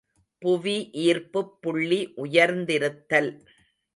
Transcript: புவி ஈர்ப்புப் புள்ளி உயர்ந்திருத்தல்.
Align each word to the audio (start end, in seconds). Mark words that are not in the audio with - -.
புவி 0.41 0.89
ஈர்ப்புப் 0.91 1.51
புள்ளி 1.61 2.13
உயர்ந்திருத்தல். 2.15 3.31